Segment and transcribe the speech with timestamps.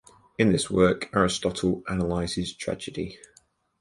[0.39, 3.19] In this work Aristotle analyzes tragedy.